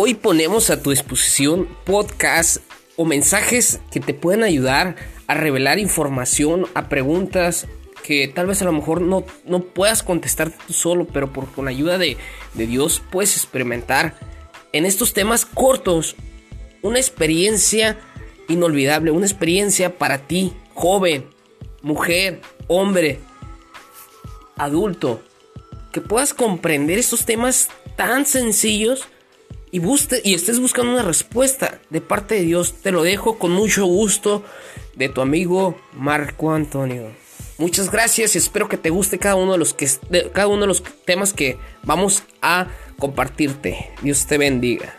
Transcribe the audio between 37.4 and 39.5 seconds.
Muchas gracias y espero que te guste cada